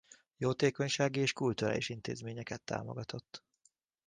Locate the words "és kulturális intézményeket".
1.19-2.61